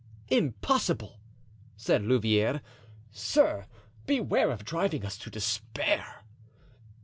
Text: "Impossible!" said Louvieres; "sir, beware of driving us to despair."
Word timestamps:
"Impossible!" 0.29 1.19
said 1.77 2.01
Louvieres; 2.01 2.61
"sir, 3.11 3.67
beware 4.07 4.49
of 4.49 4.65
driving 4.65 5.05
us 5.05 5.15
to 5.15 5.29
despair." 5.29 6.23